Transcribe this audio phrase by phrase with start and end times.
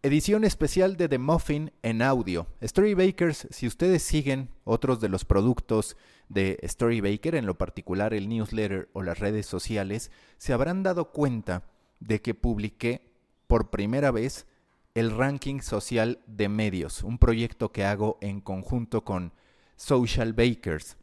[0.00, 2.46] Edición especial de The Muffin en audio.
[2.62, 5.96] Storybakers, si ustedes siguen otros de los productos
[6.28, 11.64] de Storybaker, en lo particular el newsletter o las redes sociales, se habrán dado cuenta
[11.98, 13.10] de que publiqué
[13.48, 14.46] por primera vez
[14.94, 19.32] el ranking social de medios, un proyecto que hago en conjunto con
[19.74, 20.96] Social Bakers.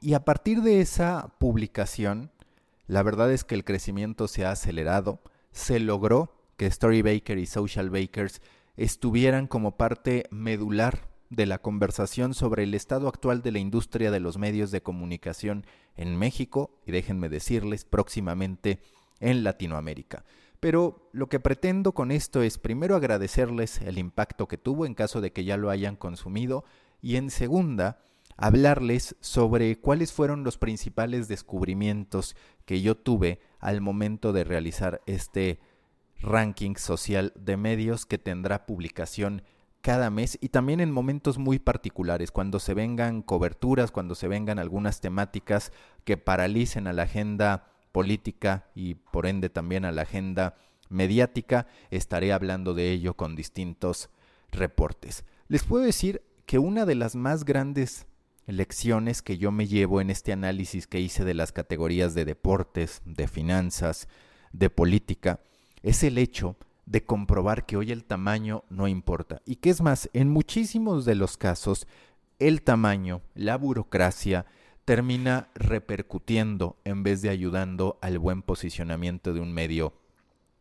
[0.00, 2.30] Y a partir de esa publicación,
[2.86, 5.20] la verdad es que el crecimiento se ha acelerado,
[5.50, 8.40] se logró que Storybaker y Social Bakers
[8.76, 14.20] estuvieran como parte medular de la conversación sobre el estado actual de la industria de
[14.20, 15.66] los medios de comunicación
[15.96, 18.80] en México y déjenme decirles próximamente
[19.20, 20.24] en Latinoamérica.
[20.60, 25.20] Pero lo que pretendo con esto es primero agradecerles el impacto que tuvo en caso
[25.20, 26.64] de que ya lo hayan consumido
[27.02, 27.98] y en segunda
[28.36, 35.60] hablarles sobre cuáles fueron los principales descubrimientos que yo tuve al momento de realizar este
[36.20, 39.42] ranking social de medios que tendrá publicación
[39.84, 44.58] cada mes y también en momentos muy particulares, cuando se vengan coberturas, cuando se vengan
[44.58, 45.72] algunas temáticas
[46.04, 50.56] que paralicen a la agenda política y por ende también a la agenda
[50.88, 54.08] mediática, estaré hablando de ello con distintos
[54.50, 55.24] reportes.
[55.48, 58.06] Les puedo decir que una de las más grandes
[58.46, 63.02] lecciones que yo me llevo en este análisis que hice de las categorías de deportes,
[63.04, 64.08] de finanzas,
[64.52, 65.40] de política,
[65.84, 69.42] es el hecho de comprobar que hoy el tamaño no importa.
[69.44, 71.86] Y que es más, en muchísimos de los casos,
[72.38, 74.46] el tamaño, la burocracia,
[74.86, 79.92] termina repercutiendo en vez de ayudando al buen posicionamiento de un medio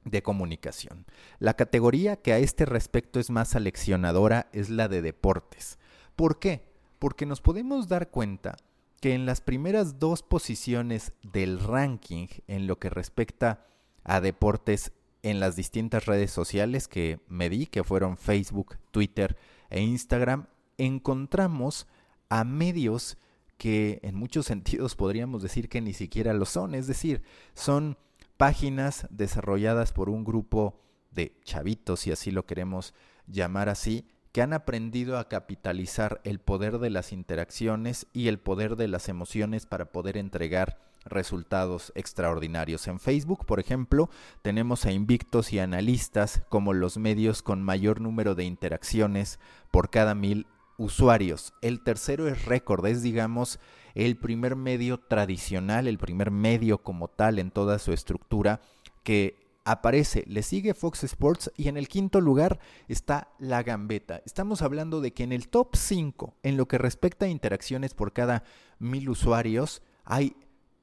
[0.03, 1.05] de comunicación.
[1.39, 5.79] La categoría que a este respecto es más aleccionadora es la de deportes.
[6.17, 6.67] ¿Por qué?
[6.99, 8.57] Porque nos podemos dar cuenta
[8.99, 13.65] que en las primeras dos posiciones del ranking en lo que respecta
[14.03, 14.91] a deportes
[15.23, 19.37] en las distintas redes sociales que me di, que fueron Facebook, Twitter
[19.69, 20.45] e Instagram,
[20.77, 21.87] encontramos
[22.29, 23.17] a medios
[23.57, 27.23] que en muchos sentidos podríamos decir que ni siquiera lo son, es decir,
[27.55, 27.97] son
[28.37, 30.79] páginas desarrolladas por un grupo
[31.11, 32.93] de chavitos, si así lo queremos
[33.27, 38.75] llamar así, que han aprendido a capitalizar el poder de las interacciones y el poder
[38.75, 42.87] de las emociones para poder entregar resultados extraordinarios.
[42.87, 44.09] En Facebook, por ejemplo,
[44.41, 49.39] tenemos a invictos y analistas como los medios con mayor número de interacciones
[49.71, 50.47] por cada mil
[50.77, 51.53] usuarios.
[51.61, 53.59] El tercero es récord, es digamos
[53.95, 58.61] el primer medio tradicional, el primer medio como tal en toda su estructura
[59.03, 64.21] que aparece, le sigue Fox Sports y en el quinto lugar está La Gambeta.
[64.25, 68.13] Estamos hablando de que en el top 5, en lo que respecta a interacciones por
[68.13, 68.43] cada
[68.79, 70.35] mil usuarios, hay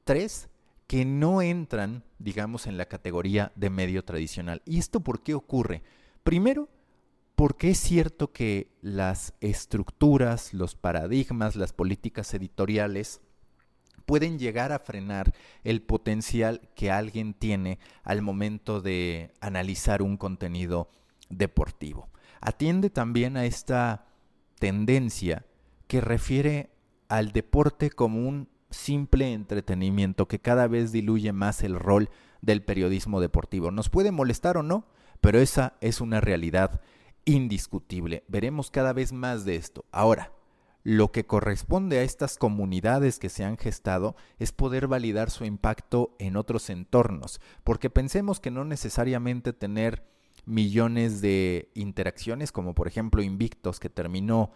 [0.04, 0.48] tres
[0.86, 4.62] que no entran, digamos, en la categoría de medio tradicional.
[4.64, 5.82] ¿Y esto por qué ocurre?
[6.24, 6.68] Primero,
[7.36, 13.20] porque es cierto que las estructuras, los paradigmas, las políticas editoriales
[14.04, 20.90] pueden llegar a frenar el potencial que alguien tiene al momento de analizar un contenido
[21.28, 22.10] deportivo.
[22.40, 24.06] Atiende también a esta
[24.58, 25.46] tendencia
[25.86, 26.70] que refiere
[27.08, 32.10] al deporte como un simple entretenimiento que cada vez diluye más el rol
[32.40, 33.70] del periodismo deportivo.
[33.70, 34.86] Nos puede molestar o no,
[35.20, 36.80] pero esa es una realidad
[37.24, 38.24] indiscutible.
[38.28, 39.84] Veremos cada vez más de esto.
[39.92, 40.32] Ahora,
[40.82, 46.14] lo que corresponde a estas comunidades que se han gestado es poder validar su impacto
[46.18, 50.06] en otros entornos, porque pensemos que no necesariamente tener
[50.46, 54.52] millones de interacciones, como por ejemplo Invictos, que terminó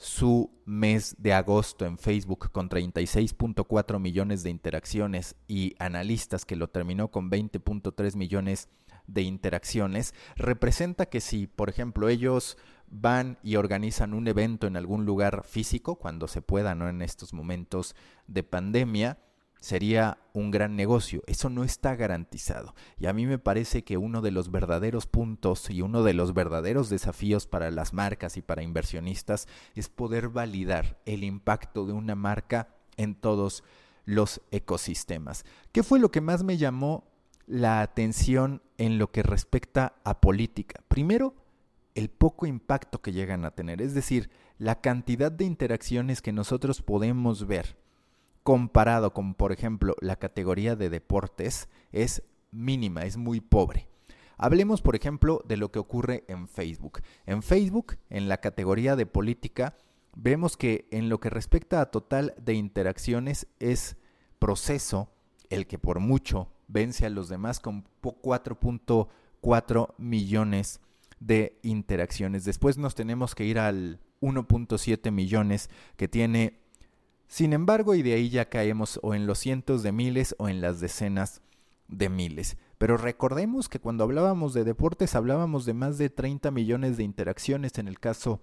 [0.00, 6.70] su mes de agosto en Facebook con 36.4 millones de interacciones y analistas que lo
[6.70, 8.70] terminó con 20.3 millones
[9.06, 12.56] de interacciones, representa que si, por ejemplo, ellos
[12.86, 17.34] van y organizan un evento en algún lugar físico, cuando se pueda, no en estos
[17.34, 17.94] momentos
[18.26, 19.18] de pandemia,
[19.60, 21.22] sería un gran negocio.
[21.26, 22.74] Eso no está garantizado.
[22.98, 26.34] Y a mí me parece que uno de los verdaderos puntos y uno de los
[26.34, 32.14] verdaderos desafíos para las marcas y para inversionistas es poder validar el impacto de una
[32.14, 33.62] marca en todos
[34.04, 35.44] los ecosistemas.
[35.72, 37.10] ¿Qué fue lo que más me llamó
[37.50, 40.82] la atención en lo que respecta a política.
[40.86, 41.34] Primero,
[41.96, 46.80] el poco impacto que llegan a tener, es decir, la cantidad de interacciones que nosotros
[46.80, 47.76] podemos ver
[48.42, 53.88] comparado con, por ejemplo, la categoría de deportes, es mínima, es muy pobre.
[54.36, 57.02] Hablemos, por ejemplo, de lo que ocurre en Facebook.
[57.26, 59.76] En Facebook, en la categoría de política,
[60.16, 63.96] vemos que en lo que respecta a total de interacciones es
[64.38, 65.10] proceso
[65.50, 70.80] el que por mucho vence a los demás con 4.4 millones
[71.18, 72.44] de interacciones.
[72.44, 76.59] Después nos tenemos que ir al 1.7 millones que tiene.
[77.30, 80.60] Sin embargo, y de ahí ya caemos o en los cientos de miles o en
[80.60, 81.42] las decenas
[81.86, 82.56] de miles.
[82.76, 87.78] Pero recordemos que cuando hablábamos de deportes hablábamos de más de 30 millones de interacciones
[87.78, 88.40] en el caso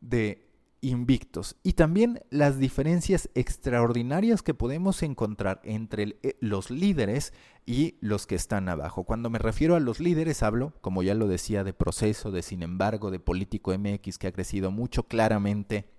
[0.00, 0.46] de
[0.80, 7.32] invictos y también las diferencias extraordinarias que podemos encontrar entre eh, los líderes
[7.66, 9.02] y los que están abajo.
[9.02, 12.62] Cuando me refiero a los líderes hablo, como ya lo decía, de proceso, de sin
[12.62, 15.98] embargo, de político MX que ha crecido mucho claramente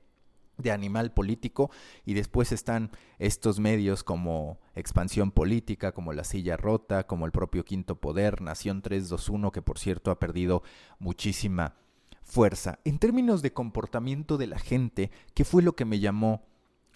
[0.62, 1.72] de animal político
[2.06, 7.66] y después están estos medios como Expansión Política, como La Silla Rota, como el propio
[7.66, 10.64] Quinto Poder, Nación 321, que por cierto ha perdido
[11.00, 11.76] muchísima
[12.24, 12.80] fuerza.
[12.86, 16.46] En términos de comportamiento de la gente, ¿qué fue lo que me llamó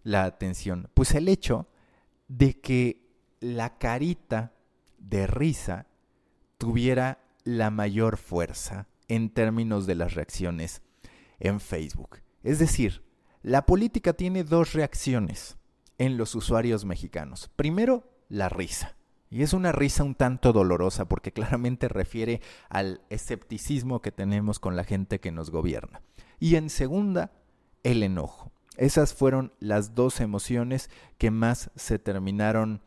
[0.04, 0.90] la atención?
[0.94, 1.68] Pues el hecho
[2.28, 3.06] de que
[3.40, 4.54] la carita
[4.98, 5.88] de risa
[6.58, 10.82] tuviera la mayor fuerza en términos de las reacciones
[11.40, 12.22] en Facebook.
[12.44, 13.04] Es decir,
[13.46, 15.56] la política tiene dos reacciones
[16.00, 17.52] en los usuarios mexicanos.
[17.56, 18.98] Primero, la risa.
[19.30, 24.76] Y es una risa un tanto dolorosa porque claramente refiere al escepticismo que tenemos con
[24.76, 26.02] la gente que nos gobierna.
[26.40, 27.34] Y en segunda,
[27.84, 28.52] el enojo.
[28.78, 30.90] Esas fueron las dos emociones
[31.20, 32.82] que más se terminaron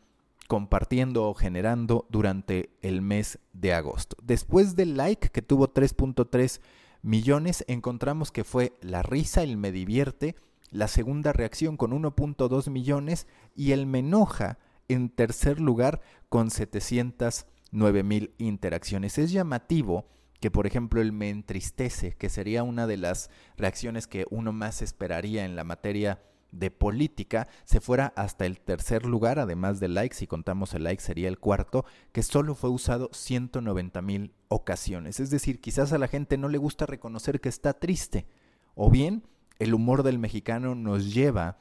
[0.49, 4.17] compartiendo o generando durante el mes de agosto.
[4.21, 6.59] Después del like que tuvo 3.3
[7.01, 10.35] millones, encontramos que fue la risa, el me divierte,
[10.71, 18.03] la segunda reacción con 1.2 millones y el me enoja en tercer lugar con 709
[18.03, 19.17] mil interacciones.
[19.17, 20.05] Es llamativo
[20.39, 24.81] que, por ejemplo, el me entristece, que sería una de las reacciones que uno más
[24.81, 26.21] esperaría en la materia
[26.51, 31.01] de política, se fuera hasta el tercer lugar, además de likes, si contamos el like
[31.01, 35.19] sería el cuarto, que solo fue usado 190 mil ocasiones.
[35.19, 38.25] Es decir, quizás a la gente no le gusta reconocer que está triste,
[38.73, 39.23] o bien
[39.59, 41.57] el humor del mexicano nos lleva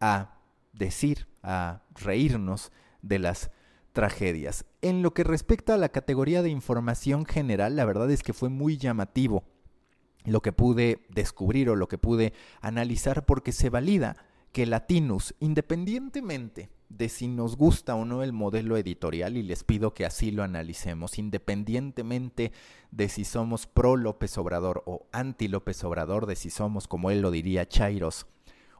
[0.00, 0.38] a
[0.72, 2.70] decir, a reírnos
[3.02, 3.50] de las
[3.92, 4.64] tragedias.
[4.82, 8.48] En lo que respecta a la categoría de información general, la verdad es que fue
[8.48, 9.44] muy llamativo
[10.24, 14.16] lo que pude descubrir o lo que pude analizar porque se valida
[14.52, 19.94] que Latinus, independientemente de si nos gusta o no el modelo editorial, y les pido
[19.94, 22.52] que así lo analicemos, independientemente
[22.90, 27.20] de si somos pro López Obrador o anti López Obrador, de si somos, como él
[27.20, 28.26] lo diría, Chairos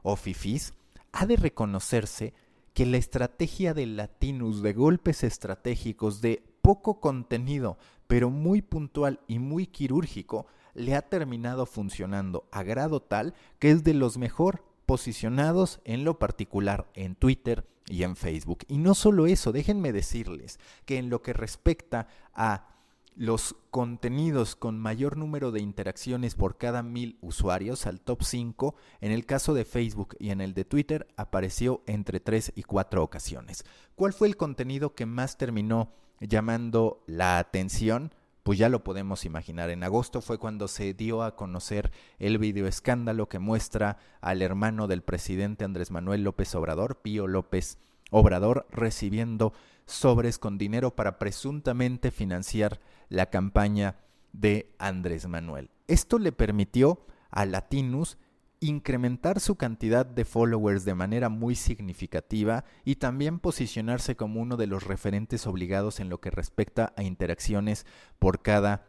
[0.01, 0.73] o Fifís,
[1.11, 2.33] ha de reconocerse
[2.73, 7.77] que la estrategia de Latinus de golpes estratégicos de poco contenido,
[8.07, 13.83] pero muy puntual y muy quirúrgico, le ha terminado funcionando a grado tal que es
[13.83, 18.59] de los mejor posicionados en lo particular en Twitter y en Facebook.
[18.67, 22.67] Y no solo eso, déjenme decirles que en lo que respecta a
[23.15, 29.11] los contenidos con mayor número de interacciones por cada mil usuarios al top 5, en
[29.11, 33.65] el caso de Facebook y en el de Twitter, apareció entre 3 y 4 ocasiones.
[33.95, 35.91] ¿Cuál fue el contenido que más terminó
[36.21, 38.13] llamando la atención?
[38.43, 39.69] Pues ya lo podemos imaginar.
[39.69, 44.87] En agosto fue cuando se dio a conocer el video escándalo que muestra al hermano
[44.87, 47.77] del presidente Andrés Manuel López Obrador, Pío López
[48.11, 49.53] Obrador, recibiendo
[49.85, 53.97] sobres con dinero para presuntamente financiar la campaña
[54.31, 55.69] de Andrés Manuel.
[55.87, 58.17] Esto le permitió a Latinus
[58.61, 64.67] incrementar su cantidad de followers de manera muy significativa y también posicionarse como uno de
[64.67, 67.85] los referentes obligados en lo que respecta a interacciones
[68.19, 68.85] por cada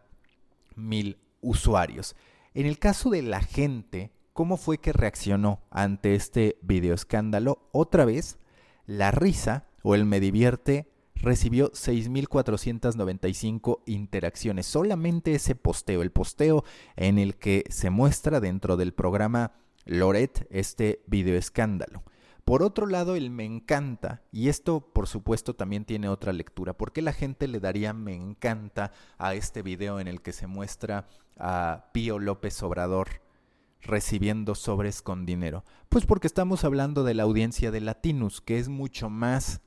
[0.75, 2.17] mil usuarios.
[2.55, 7.69] En el caso de la gente, ¿cómo fue que reaccionó ante este video escándalo?
[7.73, 8.39] Otra vez,
[8.87, 10.90] la risa o el me divierte
[11.21, 14.67] recibió 6.495 interacciones.
[14.67, 16.65] Solamente ese posteo, el posteo
[16.97, 19.53] en el que se muestra dentro del programa
[19.85, 22.03] Loret este video escándalo.
[22.45, 26.93] Por otro lado, el me encanta, y esto por supuesto también tiene otra lectura, ¿por
[26.93, 31.07] qué la gente le daría me encanta a este video en el que se muestra
[31.39, 33.23] a Pío López Obrador
[33.83, 35.65] recibiendo sobres con dinero?
[35.89, 39.61] Pues porque estamos hablando de la audiencia de Latinus, que es mucho más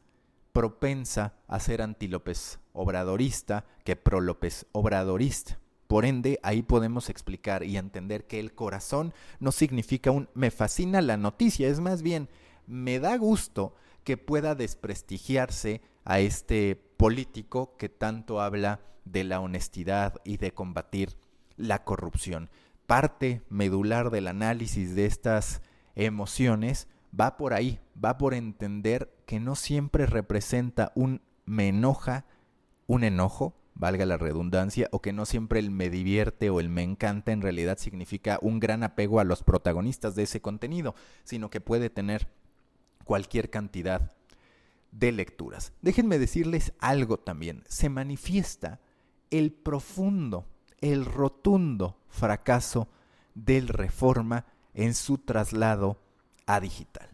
[0.54, 5.60] propensa a ser anti-López Obradorista que pro-López Obradorista.
[5.88, 11.02] Por ende, ahí podemos explicar y entender que el corazón no significa un me fascina
[11.02, 12.30] la noticia, es más bien
[12.66, 20.16] me da gusto que pueda desprestigiarse a este político que tanto habla de la honestidad
[20.24, 21.18] y de combatir
[21.58, 22.50] la corrupción.
[22.86, 25.62] Parte medular del análisis de estas
[25.96, 26.88] emociones
[27.20, 32.26] va por ahí, va por entender que no siempre representa un me enoja,
[32.88, 36.84] un enojo, valga la redundancia, o que no siempre el me divierte o el me
[36.84, 41.62] encanta en realidad significa un gran apego a los protagonistas de ese contenido, sino que
[41.62, 42.28] puede tener
[43.04, 44.12] cualquier cantidad
[44.92, 45.74] de lecturas.
[45.82, 47.64] Déjenme decirles algo también.
[47.68, 48.80] Se manifiesta
[49.32, 50.46] el profundo,
[50.80, 52.88] el rotundo fracaso
[53.34, 56.03] del reforma en su traslado
[56.46, 57.10] a digital.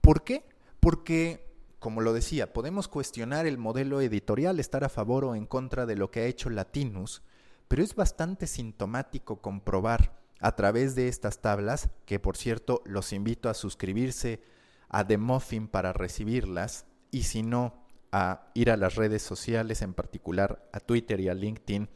[0.00, 0.44] ¿Por qué?
[0.80, 5.86] Porque, como lo decía, podemos cuestionar el modelo editorial, estar a favor o en contra
[5.86, 7.22] de lo que ha hecho Latinus,
[7.68, 13.48] pero es bastante sintomático comprobar a través de estas tablas, que por cierto los invito
[13.48, 14.42] a suscribirse
[14.88, 19.94] a The Muffin para recibirlas, y si no, a ir a las redes sociales, en
[19.94, 21.88] particular a Twitter y a LinkedIn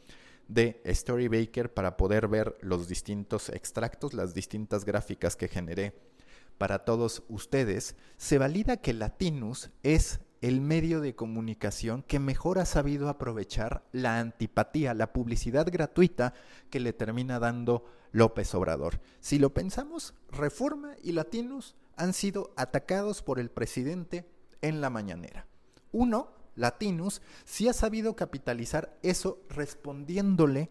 [0.47, 5.95] de Storybaker para poder ver los distintos extractos, las distintas gráficas que generé
[6.61, 12.65] para todos ustedes, se valida que Latinus es el medio de comunicación que mejor ha
[12.65, 16.35] sabido aprovechar la antipatía, la publicidad gratuita
[16.69, 19.01] que le termina dando López Obrador.
[19.21, 24.29] Si lo pensamos, Reforma y Latinus han sido atacados por el presidente
[24.61, 25.47] en la mañanera.
[25.91, 30.69] Uno, Latinus, sí ha sabido capitalizar eso respondiéndole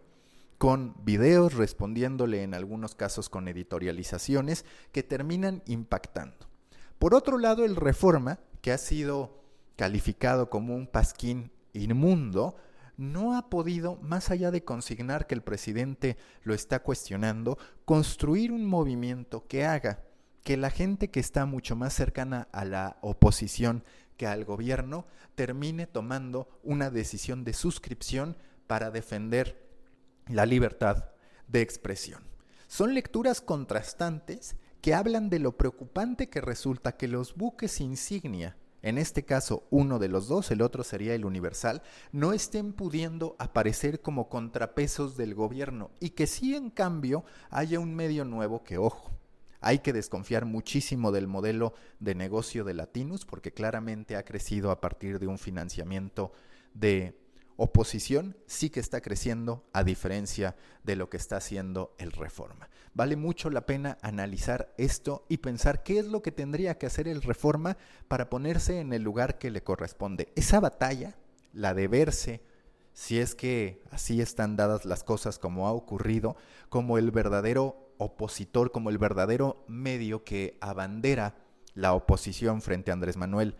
[0.60, 6.50] con videos, respondiéndole en algunos casos con editorializaciones que terminan impactando.
[6.98, 9.42] Por otro lado, el Reforma, que ha sido
[9.76, 12.58] calificado como un pasquín inmundo,
[12.98, 18.66] no ha podido, más allá de consignar que el presidente lo está cuestionando, construir un
[18.66, 20.04] movimiento que haga
[20.44, 23.82] que la gente que está mucho más cercana a la oposición
[24.18, 28.36] que al gobierno termine tomando una decisión de suscripción
[28.66, 29.69] para defender
[30.30, 31.10] la libertad
[31.48, 32.22] de expresión.
[32.66, 38.96] Son lecturas contrastantes que hablan de lo preocupante que resulta que los buques insignia, en
[38.96, 41.82] este caso uno de los dos, el otro sería el universal,
[42.12, 47.94] no estén pudiendo aparecer como contrapesos del gobierno y que sí en cambio haya un
[47.94, 49.10] medio nuevo que, ojo,
[49.60, 54.80] hay que desconfiar muchísimo del modelo de negocio de Latinus porque claramente ha crecido a
[54.80, 56.32] partir de un financiamiento
[56.72, 57.19] de
[57.62, 62.70] oposición, sí que está creciendo a diferencia de lo que está haciendo el Reforma.
[62.94, 67.06] Vale mucho la pena analizar esto y pensar qué es lo que tendría que hacer
[67.06, 67.76] el Reforma
[68.08, 70.32] para ponerse en el lugar que le corresponde.
[70.36, 71.18] Esa batalla,
[71.52, 72.40] la de verse
[72.94, 76.36] si es que así están dadas las cosas como ha ocurrido,
[76.70, 81.36] como el verdadero opositor, como el verdadero medio que abandera
[81.74, 83.56] la oposición frente a Andrés Manuel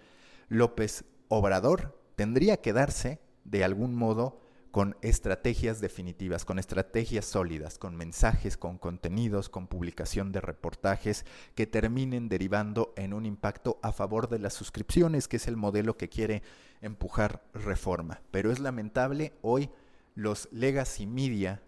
[0.48, 7.96] López Obrador, tendría que darse de algún modo con estrategias definitivas, con estrategias sólidas, con
[7.96, 14.28] mensajes, con contenidos, con publicación de reportajes que terminen derivando en un impacto a favor
[14.28, 16.42] de las suscripciones, que es el modelo que quiere
[16.80, 18.20] empujar reforma.
[18.30, 19.70] Pero es lamentable, hoy
[20.14, 21.62] los legacy media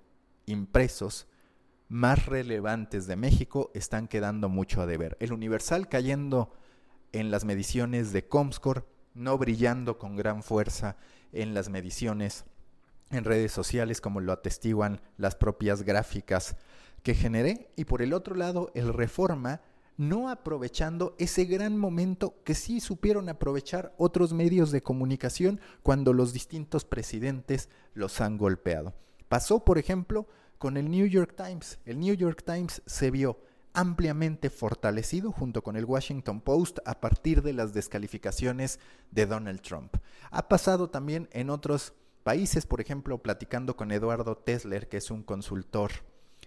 [0.47, 1.27] impresos
[1.89, 5.17] más relevantes de México están quedando mucho a deber.
[5.21, 6.53] El Universal cayendo
[7.13, 10.97] en las mediciones de Comscore, no brillando con gran fuerza
[11.33, 12.45] en las mediciones
[13.11, 16.57] en redes sociales como lo atestiguan las propias gráficas
[17.03, 19.61] que generé y por el otro lado el Reforma
[19.97, 26.33] no aprovechando ese gran momento que sí supieron aprovechar otros medios de comunicación cuando los
[26.33, 28.95] distintos presidentes los han golpeado.
[29.29, 30.27] Pasó, por ejemplo,
[30.59, 31.79] con el New York Times.
[31.85, 33.39] El New York Times se vio
[33.75, 38.79] ampliamente fortalecido junto con el Washington Post a partir de las descalificaciones
[39.11, 39.97] de Donald Trump.
[40.31, 45.23] Ha pasado también en otros países, por ejemplo, platicando con Eduardo Tesler, que es un
[45.23, 45.91] consultor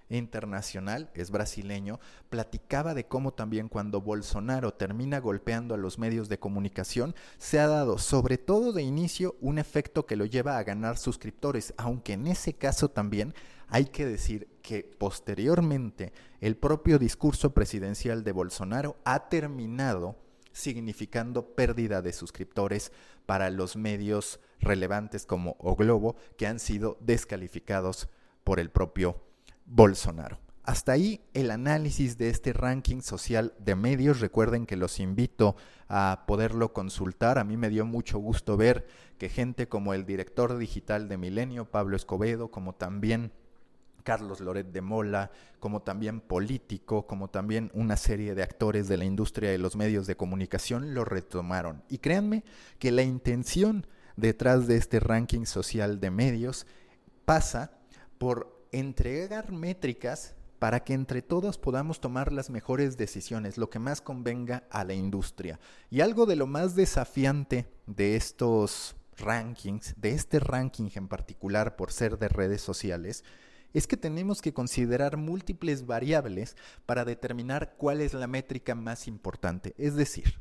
[0.09, 6.39] internacional, es brasileño, platicaba de cómo también cuando Bolsonaro termina golpeando a los medios de
[6.39, 10.97] comunicación, se ha dado sobre todo de inicio un efecto que lo lleva a ganar
[10.97, 13.33] suscriptores, aunque en ese caso también
[13.67, 20.17] hay que decir que posteriormente el propio discurso presidencial de Bolsonaro ha terminado
[20.51, 22.91] significando pérdida de suscriptores
[23.25, 28.07] para los medios relevantes como O Globo, que han sido descalificados
[28.43, 29.21] por el propio
[29.65, 30.39] Bolsonaro.
[30.63, 34.19] Hasta ahí el análisis de este ranking social de medios.
[34.19, 35.55] Recuerden que los invito
[35.87, 37.37] a poderlo consultar.
[37.37, 38.87] A mí me dio mucho gusto ver
[39.19, 43.31] que gente como el director digital de Milenio, Pablo Escobedo, como también
[44.05, 49.03] Carlos Loret de Mola, como también político, como también una serie de actores de la
[49.03, 51.83] industria de los medios de comunicación lo retomaron.
[51.89, 52.45] Y créanme
[52.79, 56.67] que la intención detrás de este ranking social de medios
[57.25, 57.71] pasa
[58.17, 64.01] por entregar métricas para que entre todos podamos tomar las mejores decisiones, lo que más
[64.01, 65.59] convenga a la industria.
[65.89, 71.91] Y algo de lo más desafiante de estos rankings, de este ranking en particular por
[71.91, 73.23] ser de redes sociales,
[73.75, 76.55] es que tenemos que considerar múltiples variables
[76.85, 79.75] para determinar cuál es la métrica más importante.
[79.77, 80.39] Es decir,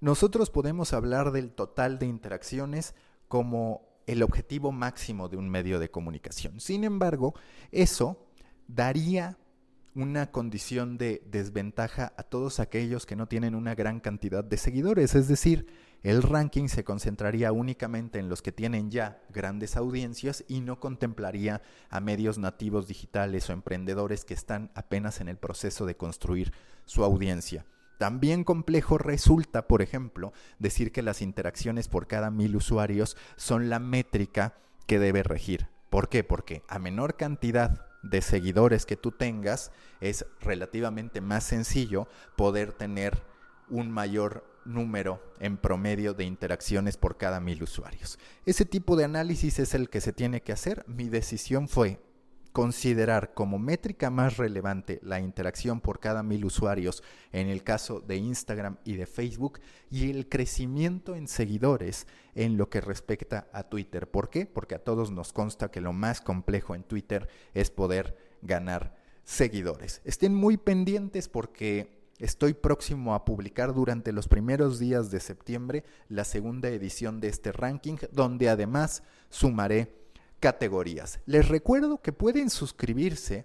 [0.00, 2.94] nosotros podemos hablar del total de interacciones
[3.28, 6.60] como el objetivo máximo de un medio de comunicación.
[6.60, 7.34] Sin embargo,
[7.72, 8.26] eso
[8.66, 9.36] daría
[9.94, 15.14] una condición de desventaja a todos aquellos que no tienen una gran cantidad de seguidores,
[15.14, 15.66] es decir,
[16.02, 21.62] el ranking se concentraría únicamente en los que tienen ya grandes audiencias y no contemplaría
[21.90, 26.52] a medios nativos digitales o emprendedores que están apenas en el proceso de construir
[26.86, 27.66] su audiencia.
[27.98, 33.78] También complejo resulta, por ejemplo, decir que las interacciones por cada mil usuarios son la
[33.78, 34.54] métrica
[34.88, 35.68] que debe regir.
[35.88, 36.24] ¿Por qué?
[36.24, 43.22] Porque a menor cantidad de seguidores que tú tengas, es relativamente más sencillo poder tener
[43.68, 48.18] un mayor número en promedio de interacciones por cada mil usuarios.
[48.46, 50.84] Ese tipo de análisis es el que se tiene que hacer.
[50.86, 52.00] Mi decisión fue
[52.52, 57.02] considerar como métrica más relevante la interacción por cada mil usuarios
[57.32, 59.58] en el caso de Instagram y de Facebook
[59.90, 64.10] y el crecimiento en seguidores en lo que respecta a Twitter.
[64.10, 64.46] ¿Por qué?
[64.46, 70.02] Porque a todos nos consta que lo más complejo en Twitter es poder ganar seguidores.
[70.04, 76.22] Estén muy pendientes porque estoy próximo a publicar durante los primeros días de septiembre la
[76.22, 79.92] segunda edición de este ranking donde además sumaré
[80.38, 81.18] categorías.
[81.26, 83.44] Les recuerdo que pueden suscribirse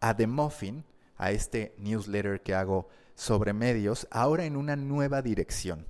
[0.00, 0.84] a The Muffin,
[1.16, 5.86] a este newsletter que hago sobre medios, ahora en una nueva dirección.